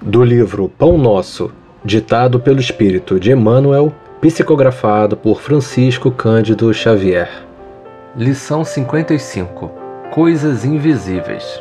[0.00, 1.50] Do livro Pão Nosso,
[1.84, 7.28] ditado pelo espírito de Emmanuel, psicografado por Francisco Cândido Xavier.
[8.16, 9.68] Lição 55:
[10.12, 11.60] Coisas invisíveis.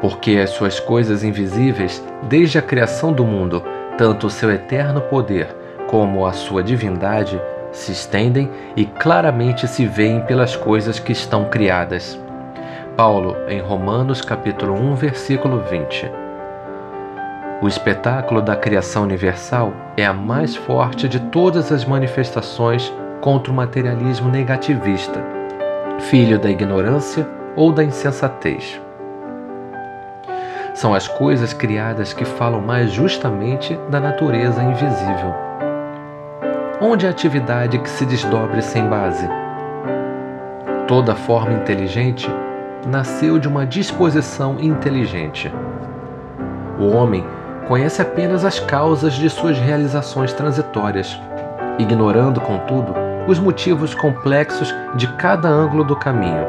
[0.00, 3.62] Porque as suas coisas invisíveis, desde a criação do mundo,
[3.96, 5.46] tanto o seu eterno poder
[5.86, 7.40] como a sua divindade,
[7.70, 12.18] se estendem e claramente se veem pelas coisas que estão criadas.
[12.96, 16.25] Paulo, em Romanos capítulo 1, versículo 20.
[17.62, 23.54] O espetáculo da criação universal é a mais forte de todas as manifestações contra o
[23.54, 25.24] materialismo negativista,
[26.00, 28.78] filho da ignorância ou da insensatez.
[30.74, 35.34] São as coisas criadas que falam mais justamente da natureza invisível.
[36.78, 39.26] Onde a atividade que se desdobre sem base?
[40.86, 42.28] Toda forma inteligente
[42.86, 45.50] nasceu de uma disposição inteligente.
[46.78, 47.24] O homem
[47.66, 51.20] conhece apenas as causas de suas realizações transitórias,
[51.78, 52.94] ignorando, contudo,
[53.26, 56.46] os motivos complexos de cada ângulo do caminho.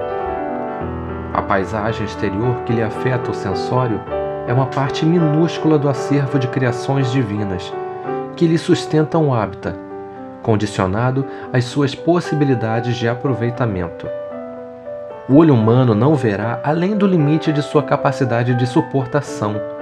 [1.34, 4.00] A paisagem exterior que lhe afeta o sensório
[4.48, 7.74] é uma parte minúscula do acervo de criações divinas
[8.36, 9.76] que lhe sustentam o hábitat,
[10.44, 14.08] condicionado às suas possibilidades de aproveitamento.
[15.28, 19.77] O olho humano não verá além do limite de sua capacidade de suportação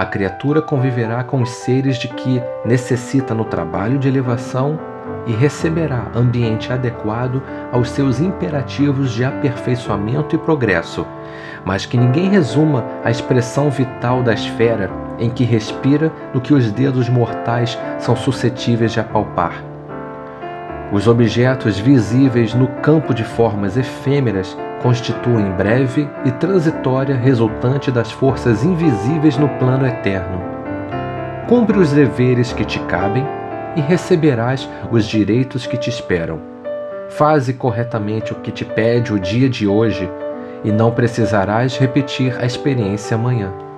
[0.00, 4.80] a criatura conviverá com os seres de que necessita no trabalho de elevação
[5.26, 11.06] e receberá ambiente adequado aos seus imperativos de aperfeiçoamento e progresso,
[11.66, 16.72] mas que ninguém resuma a expressão vital da esfera em que respira no que os
[16.72, 19.62] dedos mortais são suscetíveis de apalpar.
[20.90, 28.64] Os objetos visíveis no campo de formas efêmeras constituem breve e transitória resultante das forças
[28.64, 30.40] invisíveis no plano eterno.
[31.46, 33.26] Cumpre os deveres que te cabem
[33.76, 36.40] e receberás os direitos que te esperam.
[37.08, 40.08] Faze corretamente o que te pede o dia de hoje
[40.64, 43.69] e não precisarás repetir a experiência amanhã.